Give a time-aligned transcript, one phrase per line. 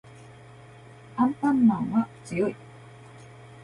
[1.15, 2.55] アンパンマンは強い